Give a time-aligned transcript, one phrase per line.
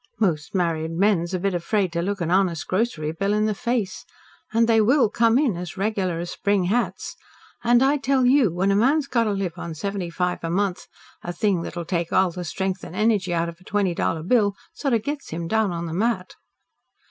[0.19, 4.03] "Most married men's a bit afraid to look an honest grocery bill in the face.
[4.51, 7.15] And they WILL come in as regular as spring hats.
[7.63, 10.87] And I tell YOU, when a man's got to live on seventy five a month,
[11.21, 14.55] a thing that'll take all the strength and energy out of a twenty dollar bill
[14.73, 16.33] sorter gets him down on the mat."